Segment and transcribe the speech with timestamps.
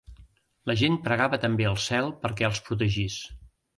[0.69, 3.19] La gent pregava també al cel perquè els protegís.